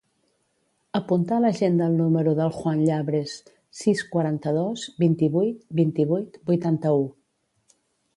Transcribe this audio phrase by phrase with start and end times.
[0.99, 3.35] Apunta a l'agenda el número del Juan Llabres:
[3.81, 7.05] sis, quaranta-dos, vint-i-vuit, vint-i-vuit, vuitanta-u.